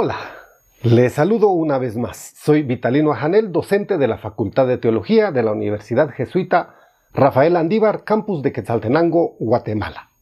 Hola, 0.00 0.16
les 0.84 1.14
saludo 1.14 1.48
una 1.48 1.76
vez 1.76 1.96
más. 1.96 2.32
Soy 2.36 2.62
Vitalino 2.62 3.10
Ajanel, 3.10 3.50
docente 3.50 3.98
de 3.98 4.06
la 4.06 4.16
Facultad 4.16 4.68
de 4.68 4.78
Teología 4.78 5.32
de 5.32 5.42
la 5.42 5.50
Universidad 5.50 6.10
Jesuita 6.10 6.76
Rafael 7.12 7.56
Andívar, 7.56 8.04
campus 8.04 8.40
de 8.44 8.52
Quetzaltenango, 8.52 9.34
Guatemala. 9.40 10.12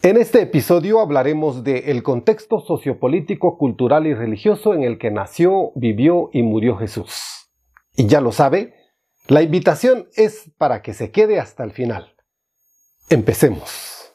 En 0.00 0.16
este 0.16 0.40
episodio 0.40 0.98
hablaremos 0.98 1.62
del 1.62 2.02
contexto 2.02 2.60
sociopolítico, 2.60 3.58
cultural 3.58 4.06
y 4.06 4.14
religioso 4.14 4.72
en 4.72 4.82
el 4.82 4.96
que 4.96 5.10
nació, 5.10 5.72
vivió 5.74 6.30
y 6.32 6.42
murió 6.42 6.78
Jesús. 6.78 7.50
Y 7.96 8.06
ya 8.06 8.22
lo 8.22 8.32
sabe, 8.32 8.72
la 9.28 9.42
invitación 9.42 10.08
es 10.16 10.50
para 10.56 10.80
que 10.80 10.94
se 10.94 11.10
quede 11.10 11.38
hasta 11.38 11.62
el 11.64 11.72
final. 11.72 12.14
Empecemos. 13.10 14.10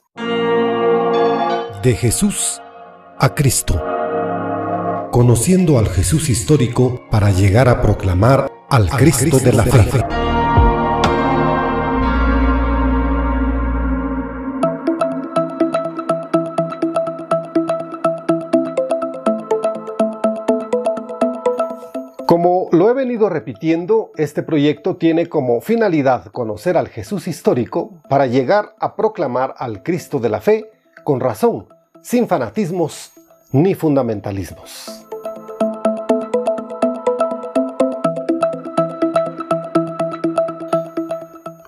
De 1.84 1.94
Jesús 1.94 2.64
a 3.22 3.36
Cristo. 3.36 3.84
Conociendo 5.12 5.78
al 5.78 5.90
Jesús 5.90 6.30
histórico 6.30 7.02
para 7.12 7.32
llegar 7.32 7.68
a 7.68 7.82
proclamar 7.82 8.50
al 8.70 8.90
Cristo, 8.90 9.40
de 9.40 9.52
la 9.52 9.64
fe. 9.64 10.06
Como 22.26 22.70
lo 22.72 22.90
he 22.90 22.94
venido 22.94 23.28
repitiendo, 23.28 24.12
este 24.16 24.44
proyecto 24.44 24.96
tiene 24.96 25.28
como 25.28 25.60
finalidad 25.60 26.28
conocer 26.28 26.78
al 26.78 26.88
Jesús 26.88 27.28
histórico 27.28 28.02
para 28.08 28.28
llegar 28.28 28.76
a 28.80 28.96
proclamar 28.96 29.56
al 29.58 29.84
Cristo 29.84 30.20
de 30.20 30.30
la 30.30 30.40
fe 30.40 30.72
con 31.04 31.20
razón 31.20 31.68
sin 32.02 32.28
fanatismos 32.28 33.12
ni 33.52 33.74
fundamentalismos. 33.74 35.06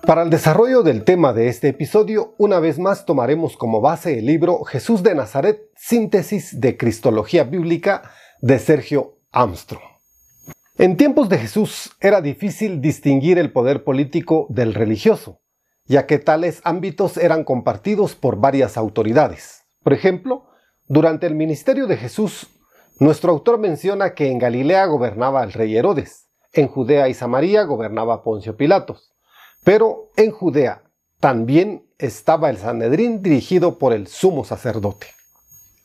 Para 0.06 0.22
el 0.22 0.30
desarrollo 0.30 0.82
del 0.82 1.04
tema 1.04 1.32
de 1.32 1.48
este 1.48 1.68
episodio, 1.68 2.34
una 2.36 2.60
vez 2.60 2.78
más 2.78 3.06
tomaremos 3.06 3.56
como 3.56 3.80
base 3.80 4.18
el 4.18 4.26
libro 4.26 4.62
Jesús 4.64 5.02
de 5.02 5.14
Nazaret, 5.14 5.70
síntesis 5.74 6.60
de 6.60 6.76
Cristología 6.76 7.44
Bíblica 7.44 8.02
de 8.40 8.58
Sergio 8.58 9.20
Armstrong. 9.30 9.82
En 10.76 10.96
tiempos 10.96 11.28
de 11.28 11.38
Jesús 11.38 11.92
era 12.00 12.20
difícil 12.20 12.80
distinguir 12.80 13.38
el 13.38 13.52
poder 13.52 13.84
político 13.84 14.46
del 14.50 14.74
religioso, 14.74 15.40
ya 15.86 16.06
que 16.06 16.18
tales 16.18 16.60
ámbitos 16.64 17.16
eran 17.16 17.44
compartidos 17.44 18.14
por 18.14 18.36
varias 18.36 18.76
autoridades. 18.76 19.62
Por 19.82 19.92
ejemplo, 19.92 20.51
durante 20.92 21.26
el 21.26 21.34
ministerio 21.34 21.86
de 21.86 21.96
Jesús, 21.96 22.48
nuestro 22.98 23.32
autor 23.32 23.56
menciona 23.56 24.12
que 24.12 24.30
en 24.30 24.38
Galilea 24.38 24.84
gobernaba 24.84 25.42
el 25.42 25.54
rey 25.54 25.74
Herodes, 25.74 26.28
en 26.52 26.68
Judea 26.68 27.08
y 27.08 27.14
Samaria 27.14 27.62
gobernaba 27.62 28.22
Poncio 28.22 28.58
Pilatos, 28.58 29.14
pero 29.64 30.10
en 30.18 30.32
Judea 30.32 30.82
también 31.18 31.86
estaba 31.96 32.50
el 32.50 32.58
Sanedrín 32.58 33.22
dirigido 33.22 33.78
por 33.78 33.94
el 33.94 34.06
sumo 34.06 34.44
sacerdote. 34.44 35.06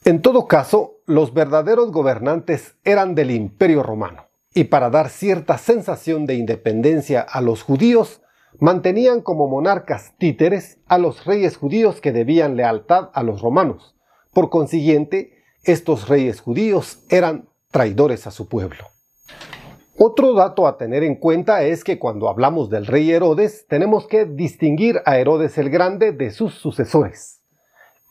En 0.03 0.21
todo 0.21 0.45
caso, 0.45 0.95
los 1.05 1.33
verdaderos 1.33 1.93
gobernantes 1.93 2.75
eran 2.83 3.15
del 3.15 3.31
imperio 3.31 3.83
romano, 3.83 4.25
y 4.53 4.65
para 4.65 4.89
dar 4.89 5.07
cierta 5.07 5.57
sensación 5.57 6.25
de 6.25 6.35
independencia 6.35 7.21
a 7.21 7.39
los 7.39 7.63
judíos, 7.63 8.19
mantenían 8.59 9.21
como 9.21 9.47
monarcas 9.47 10.17
títeres 10.17 10.79
a 10.85 10.97
los 10.97 11.23
reyes 11.23 11.55
judíos 11.55 12.01
que 12.01 12.11
debían 12.11 12.57
lealtad 12.57 13.09
a 13.13 13.23
los 13.23 13.39
romanos. 13.39 13.96
Por 14.33 14.49
consiguiente, 14.49 15.43
estos 15.63 16.07
reyes 16.07 16.41
judíos 16.41 16.99
eran 17.09 17.49
traidores 17.71 18.27
a 18.27 18.31
su 18.31 18.47
pueblo. 18.47 18.85
Otro 19.99 20.33
dato 20.33 20.67
a 20.67 20.77
tener 20.77 21.03
en 21.03 21.15
cuenta 21.15 21.63
es 21.63 21.83
que 21.83 21.97
cuando 21.97 22.29
hablamos 22.29 22.69
del 22.69 22.85
rey 22.85 23.11
Herodes 23.11 23.65
tenemos 23.67 24.05
que 24.05 24.25
distinguir 24.25 25.01
a 25.05 25.17
Herodes 25.17 25.57
el 25.57 25.71
Grande 25.71 26.11
de 26.11 26.29
sus 26.29 26.53
sucesores. 26.53 27.41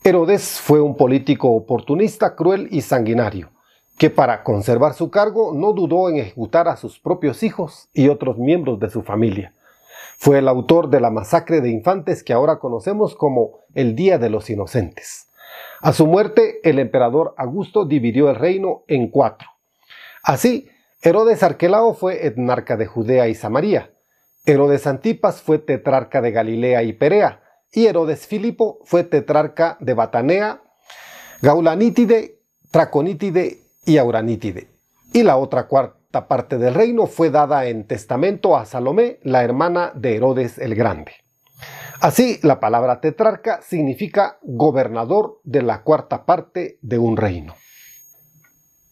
Herodes 0.02 0.60
fue 0.60 0.80
un 0.80 0.96
político 0.96 1.50
oportunista, 1.50 2.34
cruel 2.34 2.68
y 2.72 2.82
sanguinario, 2.82 3.50
que 3.98 4.10
para 4.10 4.42
conservar 4.42 4.94
su 4.94 5.10
cargo 5.10 5.52
no 5.54 5.72
dudó 5.72 6.08
en 6.08 6.16
ejecutar 6.16 6.66
a 6.66 6.76
sus 6.76 6.98
propios 6.98 7.42
hijos 7.42 7.88
y 7.92 8.08
otros 8.08 8.36
miembros 8.36 8.80
de 8.80 8.90
su 8.90 9.02
familia. 9.02 9.54
Fue 10.18 10.38
el 10.38 10.48
autor 10.48 10.90
de 10.90 11.00
la 11.00 11.10
masacre 11.10 11.60
de 11.60 11.70
infantes 11.70 12.24
que 12.24 12.32
ahora 12.32 12.58
conocemos 12.58 13.14
como 13.14 13.60
el 13.74 13.94
Día 13.94 14.18
de 14.18 14.30
los 14.30 14.50
Inocentes. 14.50 15.28
A 15.80 15.92
su 15.92 16.06
muerte, 16.06 16.60
el 16.62 16.78
emperador 16.78 17.34
Augusto 17.36 17.84
dividió 17.84 18.30
el 18.30 18.36
reino 18.36 18.84
en 18.88 19.08
cuatro. 19.08 19.48
Así, 20.22 20.68
Herodes 21.02 21.42
Arquelao 21.42 21.94
fue 21.94 22.26
etnarca 22.26 22.76
de 22.76 22.86
Judea 22.86 23.28
y 23.28 23.34
Samaria, 23.34 23.92
Herodes 24.46 24.86
Antipas 24.86 25.42
fue 25.42 25.58
tetrarca 25.58 26.20
de 26.20 26.30
Galilea 26.30 26.82
y 26.84 26.92
Perea, 26.92 27.42
y 27.72 27.86
Herodes 27.86 28.26
Filipo 28.26 28.78
fue 28.84 29.04
tetrarca 29.04 29.76
de 29.80 29.94
Batanea, 29.94 30.62
Gaulanítide, 31.42 32.40
Traconítide 32.70 33.58
y 33.84 33.98
Auranítide. 33.98 34.70
Y 35.12 35.22
la 35.22 35.36
otra 35.36 35.66
cuarta 35.66 36.28
parte 36.28 36.58
del 36.58 36.74
reino 36.74 37.06
fue 37.06 37.30
dada 37.30 37.66
en 37.66 37.86
testamento 37.86 38.56
a 38.56 38.64
Salomé, 38.64 39.18
la 39.22 39.44
hermana 39.44 39.92
de 39.94 40.16
Herodes 40.16 40.58
el 40.58 40.74
Grande. 40.74 41.25
Así, 42.00 42.38
la 42.42 42.60
palabra 42.60 43.00
tetrarca 43.00 43.60
significa 43.62 44.38
gobernador 44.42 45.40
de 45.44 45.62
la 45.62 45.82
cuarta 45.82 46.26
parte 46.26 46.78
de 46.82 46.98
un 46.98 47.16
reino. 47.16 47.54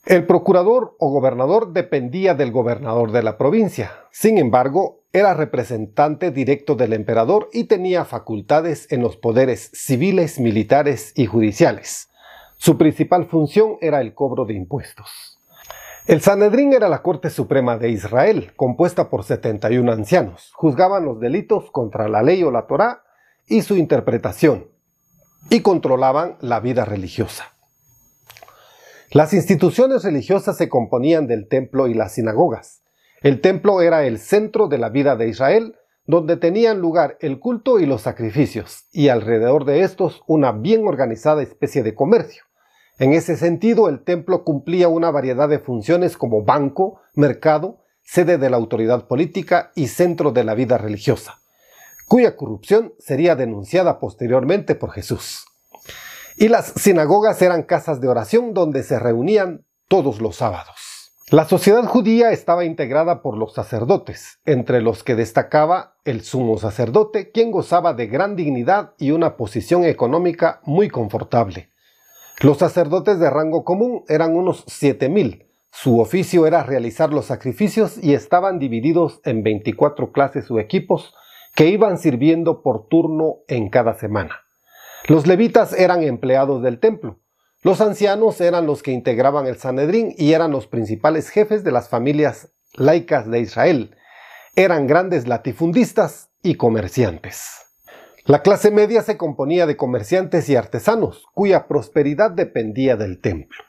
El 0.07 0.27
procurador 0.27 0.97
o 0.99 1.11
gobernador 1.11 1.73
dependía 1.73 2.35
del 2.35 2.53
gobernador 2.53 3.11
de 3.11 3.23
la 3.23 3.39
provincia. 3.39 3.91
Sin 4.11 4.37
embargo, 4.37 5.05
era 5.15 5.33
representante 5.33 6.31
directo 6.31 6.75
del 6.75 6.93
emperador 6.93 7.49
y 7.53 7.65
tenía 7.65 8.05
facultades 8.05 8.91
en 8.91 9.01
los 9.01 9.17
poderes 9.17 9.71
civiles, 9.73 10.41
militares 10.41 11.13
y 11.15 11.27
judiciales. 11.27 12.11
Su 12.57 12.77
principal 12.77 13.27
función 13.27 13.77
era 13.81 14.01
el 14.01 14.13
cobro 14.13 14.45
de 14.45 14.55
impuestos. 14.55 15.34
El 16.07 16.21
Sanedrín 16.21 16.75
era 16.75 16.91
la 16.91 17.01
Corte 17.01 17.31
Suprema 17.31 17.79
de 17.79 17.89
Israel, 17.89 18.53
compuesta 18.57 19.09
por 19.09 19.25
71 19.25 19.91
ancianos. 19.91 20.53
Juzgaban 20.53 21.07
los 21.07 21.19
delitos 21.19 21.71
contra 21.71 22.09
la 22.09 22.23
ley 22.23 22.43
o 22.43 22.51
la 22.51 22.67
Torá 22.67 23.05
y 23.47 23.63
su 23.63 23.75
interpretación, 23.77 24.69
y 25.49 25.61
controlaban 25.63 26.37
la 26.43 26.61
vida 26.61 26.85
religiosa. 26.85 27.55
Las 29.13 29.33
instituciones 29.33 30.05
religiosas 30.05 30.59
se 30.59 30.69
componían 30.69 31.27
del 31.27 31.49
templo 31.49 31.89
y 31.89 31.95
las 31.95 32.13
sinagogas. 32.13 32.83
El 33.23 33.41
templo 33.41 33.81
era 33.81 34.05
el 34.05 34.19
centro 34.19 34.69
de 34.69 34.77
la 34.77 34.91
vida 34.91 35.17
de 35.17 35.29
Israel, 35.29 35.77
donde 36.05 36.37
tenían 36.37 36.81
lugar 36.81 37.17
el 37.21 37.39
culto 37.39 37.79
y 37.79 37.87
los 37.87 38.03
sacrificios, 38.03 38.85
y 38.93 39.09
alrededor 39.09 39.65
de 39.65 39.81
estos 39.81 40.23
una 40.27 40.53
bien 40.53 40.87
organizada 40.87 41.43
especie 41.43 41.83
de 41.83 41.95
comercio. 41.95 42.45
En 42.99 43.13
ese 43.13 43.37
sentido, 43.37 43.89
el 43.89 44.05
templo 44.05 44.45
cumplía 44.45 44.89
una 44.89 45.11
variedad 45.11 45.49
de 45.49 45.59
funciones 45.59 46.17
como 46.17 46.45
banco, 46.45 47.01
mercado, 47.15 47.81
sede 48.03 48.39
de 48.39 48.51
la 48.51 48.57
autoridad 48.57 49.09
política 49.09 49.73
y 49.75 49.89
centro 49.89 50.31
de 50.31 50.45
la 50.45 50.55
vida 50.55 50.79
religiosa, 50.79 51.41
cuya 52.07 52.37
corrupción 52.37 52.95
sería 53.01 53.35
denunciada 53.35 53.99
posteriormente 53.99 54.77
por 54.77 54.93
Jesús. 54.93 55.45
Y 56.37 56.49
las 56.49 56.67
sinagogas 56.77 57.43
eran 57.43 57.65
casas 57.65 58.01
de 58.01 58.09
oración 58.09 58.55
donde 58.55 58.83
se 58.83 58.99
reunían 58.99 59.65
todos 59.89 60.21
los 60.21 60.37
sábados. 60.37 60.75
La 61.31 61.49
sociedad 61.49 61.85
judía 61.85 62.31
estaba 62.31 62.65
integrada 62.65 63.23
por 63.23 63.37
los 63.37 63.55
sacerdotes, 63.55 64.39
entre 64.45 64.83
los 64.83 65.03
que 65.03 65.17
destacaba 65.17 65.97
el 66.05 66.23
sumo 66.23 66.59
sacerdote, 66.59 67.33
quien 67.33 67.51
gozaba 67.51 67.95
de 67.95 68.07
gran 68.07 68.37
dignidad 68.37 68.93
y 68.99 69.11
una 69.11 69.37
posición 69.37 69.85
económica 69.85 70.61
muy 70.65 70.89
confortable. 70.89 71.74
Los 72.41 72.59
sacerdotes 72.59 73.19
de 73.19 73.31
rango 73.31 73.65
común 73.65 74.05
eran 74.09 74.37
unos 74.37 74.65
7000. 74.67 75.47
Su 75.71 76.01
oficio 76.01 76.47
era 76.47 76.63
realizar 76.63 77.13
los 77.13 77.27
sacrificios 77.27 77.97
y 78.03 78.15
estaban 78.15 78.59
divididos 78.59 79.21
en 79.25 79.43
24 79.43 80.13
clases 80.13 80.51
o 80.51 80.59
equipos 80.59 81.15
que 81.55 81.69
iban 81.69 81.99
sirviendo 81.99 82.63
por 82.63 82.89
turno 82.89 83.39
en 83.49 83.71
cada 83.71 83.95
semana. 83.95 84.41
Los 85.07 85.27
levitas 85.27 85.73
eran 85.73 86.03
empleados 86.03 86.63
del 86.63 86.81
templo. 86.81 87.21
Los 87.63 87.81
ancianos 87.81 88.41
eran 88.41 88.67
los 88.67 88.83
que 88.83 88.91
integraban 88.91 89.47
el 89.47 89.57
Sanedrín 89.57 90.15
y 90.17 90.33
eran 90.33 90.51
los 90.51 90.67
principales 90.67 91.29
jefes 91.29 91.65
de 91.65 91.73
las 91.73 91.89
familias 91.89 92.53
laicas 92.75 93.31
de 93.31 93.41
Israel. 93.41 93.97
Eran 94.57 94.87
grandes 94.87 95.27
latifundistas 95.29 96.31
y 96.43 96.57
comerciantes. 96.57 97.64
La 98.27 98.41
clase 98.41 98.71
media 98.71 99.03
se 99.03 99.19
componía 99.19 99.67
de 99.67 99.77
comerciantes 99.77 100.49
y 100.49 100.57
artesanos, 100.57 101.27
cuya 101.35 101.67
prosperidad 101.67 102.31
dependía 102.31 102.97
del 102.97 103.21
templo. 103.21 103.63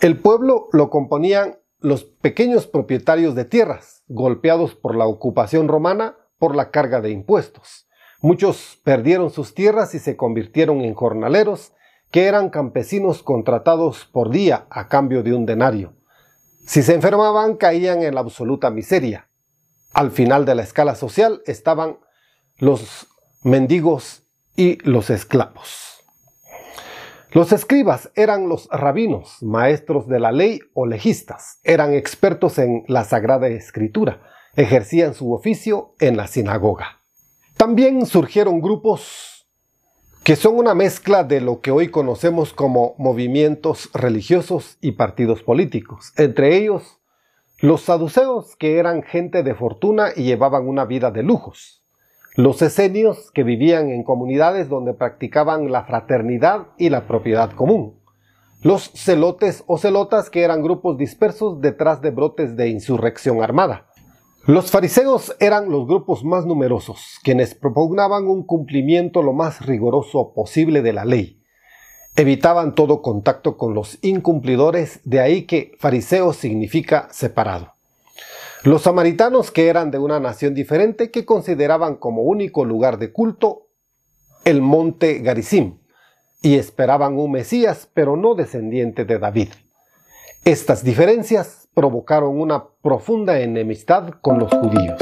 El 0.00 0.18
pueblo 0.18 0.68
lo 0.72 0.90
componían 0.90 1.58
los 1.78 2.02
pequeños 2.02 2.66
propietarios 2.66 3.36
de 3.36 3.44
tierras, 3.44 4.02
golpeados 4.08 4.74
por 4.74 4.96
la 4.96 5.06
ocupación 5.06 5.68
romana 5.68 6.16
por 6.38 6.56
la 6.56 6.72
carga 6.72 7.00
de 7.00 7.10
impuestos. 7.10 7.86
Muchos 8.20 8.80
perdieron 8.82 9.30
sus 9.30 9.54
tierras 9.54 9.94
y 9.94 10.00
se 10.00 10.16
convirtieron 10.16 10.80
en 10.80 10.94
jornaleros, 10.94 11.72
que 12.10 12.26
eran 12.26 12.50
campesinos 12.50 13.22
contratados 13.22 14.06
por 14.06 14.30
día 14.30 14.66
a 14.70 14.88
cambio 14.88 15.22
de 15.22 15.34
un 15.34 15.46
denario. 15.46 15.94
Si 16.66 16.82
se 16.82 16.94
enfermaban 16.94 17.56
caían 17.56 18.02
en 18.02 18.16
la 18.16 18.22
absoluta 18.22 18.70
miseria. 18.70 19.28
Al 19.92 20.10
final 20.10 20.44
de 20.44 20.56
la 20.56 20.62
escala 20.62 20.96
social 20.96 21.42
estaban 21.46 21.98
los 22.58 23.06
mendigos 23.46 24.24
y 24.56 24.78
los 24.82 25.08
esclavos. 25.08 26.02
Los 27.30 27.52
escribas 27.52 28.10
eran 28.16 28.48
los 28.48 28.68
rabinos, 28.72 29.40
maestros 29.40 30.08
de 30.08 30.18
la 30.18 30.32
ley 30.32 30.58
o 30.74 30.84
legistas. 30.84 31.60
Eran 31.62 31.94
expertos 31.94 32.58
en 32.58 32.82
la 32.88 33.04
Sagrada 33.04 33.46
Escritura. 33.46 34.20
Ejercían 34.56 35.14
su 35.14 35.32
oficio 35.32 35.94
en 36.00 36.16
la 36.16 36.26
sinagoga. 36.26 37.02
También 37.56 38.04
surgieron 38.06 38.60
grupos 38.60 39.46
que 40.24 40.34
son 40.34 40.56
una 40.56 40.74
mezcla 40.74 41.22
de 41.22 41.40
lo 41.40 41.60
que 41.60 41.70
hoy 41.70 41.88
conocemos 41.88 42.52
como 42.52 42.96
movimientos 42.98 43.90
religiosos 43.94 44.76
y 44.80 44.92
partidos 44.92 45.44
políticos. 45.44 46.12
Entre 46.16 46.56
ellos, 46.56 46.98
los 47.60 47.82
saduceos, 47.82 48.56
que 48.56 48.78
eran 48.80 49.04
gente 49.04 49.44
de 49.44 49.54
fortuna 49.54 50.08
y 50.16 50.24
llevaban 50.24 50.66
una 50.66 50.84
vida 50.84 51.12
de 51.12 51.22
lujos 51.22 51.85
los 52.36 52.60
esenios 52.60 53.30
que 53.32 53.44
vivían 53.44 53.88
en 53.88 54.04
comunidades 54.04 54.68
donde 54.68 54.92
practicaban 54.92 55.72
la 55.72 55.84
fraternidad 55.84 56.66
y 56.76 56.90
la 56.90 57.06
propiedad 57.06 57.50
común, 57.52 57.98
los 58.62 58.90
celotes 58.94 59.64
o 59.66 59.78
celotas 59.78 60.28
que 60.28 60.42
eran 60.42 60.62
grupos 60.62 60.98
dispersos 60.98 61.62
detrás 61.62 62.02
de 62.02 62.10
brotes 62.10 62.54
de 62.54 62.68
insurrección 62.68 63.42
armada. 63.42 63.86
Los 64.44 64.70
fariseos 64.70 65.34
eran 65.40 65.70
los 65.70 65.86
grupos 65.86 66.24
más 66.24 66.44
numerosos, 66.44 67.18
quienes 67.24 67.54
propugnaban 67.54 68.26
un 68.26 68.44
cumplimiento 68.44 69.22
lo 69.22 69.32
más 69.32 69.64
riguroso 69.64 70.34
posible 70.34 70.82
de 70.82 70.92
la 70.92 71.06
ley. 71.06 71.42
Evitaban 72.16 72.74
todo 72.74 73.00
contacto 73.00 73.56
con 73.56 73.74
los 73.74 73.98
incumplidores, 74.02 75.00
de 75.04 75.20
ahí 75.20 75.46
que 75.46 75.72
fariseo 75.78 76.34
significa 76.34 77.08
separado. 77.10 77.75
Los 78.66 78.82
samaritanos, 78.82 79.52
que 79.52 79.68
eran 79.68 79.92
de 79.92 79.98
una 80.00 80.18
nación 80.18 80.52
diferente, 80.52 81.12
que 81.12 81.24
consideraban 81.24 81.94
como 81.94 82.22
único 82.22 82.64
lugar 82.64 82.98
de 82.98 83.12
culto 83.12 83.68
el 84.44 84.60
monte 84.60 85.20
Garizim, 85.20 85.78
y 86.42 86.56
esperaban 86.56 87.16
un 87.16 87.30
Mesías, 87.30 87.88
pero 87.94 88.16
no 88.16 88.34
descendiente 88.34 89.04
de 89.04 89.20
David. 89.20 89.50
Estas 90.44 90.82
diferencias 90.82 91.68
provocaron 91.74 92.40
una 92.40 92.66
profunda 92.82 93.38
enemistad 93.38 94.14
con 94.20 94.40
los 94.40 94.50
judíos. 94.52 95.00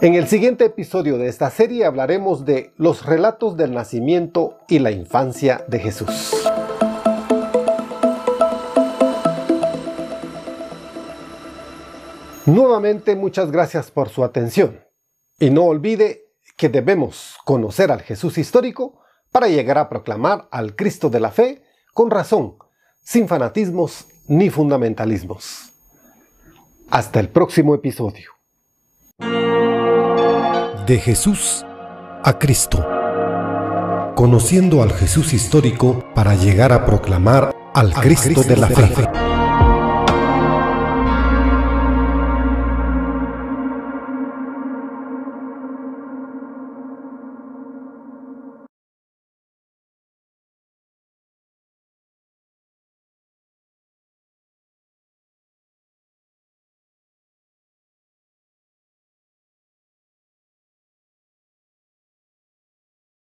En 0.00 0.14
el 0.14 0.26
siguiente 0.26 0.64
episodio 0.64 1.18
de 1.18 1.28
esta 1.28 1.50
serie 1.50 1.84
hablaremos 1.84 2.44
de 2.44 2.72
los 2.78 3.06
relatos 3.06 3.56
del 3.56 3.72
nacimiento 3.74 4.58
y 4.66 4.80
la 4.80 4.90
infancia 4.90 5.64
de 5.68 5.78
Jesús. 5.78 6.44
Nuevamente 12.46 13.16
muchas 13.16 13.50
gracias 13.50 13.90
por 13.90 14.10
su 14.10 14.22
atención 14.22 14.80
y 15.38 15.48
no 15.48 15.64
olvide 15.64 16.26
que 16.56 16.68
debemos 16.68 17.36
conocer 17.44 17.90
al 17.90 18.02
Jesús 18.02 18.36
histórico 18.36 19.00
para 19.32 19.48
llegar 19.48 19.78
a 19.78 19.88
proclamar 19.88 20.46
al 20.50 20.76
Cristo 20.76 21.08
de 21.08 21.20
la 21.20 21.30
fe 21.30 21.62
con 21.94 22.10
razón, 22.10 22.56
sin 23.02 23.28
fanatismos 23.28 24.06
ni 24.26 24.50
fundamentalismos. 24.50 25.72
Hasta 26.90 27.18
el 27.18 27.30
próximo 27.30 27.74
episodio. 27.74 28.30
De 30.86 30.98
Jesús 30.98 31.64
a 32.22 32.38
Cristo. 32.38 32.86
Conociendo 34.14 34.82
al 34.82 34.92
Jesús 34.92 35.32
histórico 35.32 36.04
para 36.14 36.34
llegar 36.34 36.72
a 36.72 36.84
proclamar 36.84 37.54
al 37.72 37.94
Cristo 37.94 38.42
de 38.42 38.56
la 38.56 38.68
fe. 38.68 39.33